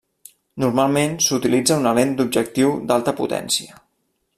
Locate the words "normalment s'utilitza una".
0.63-1.93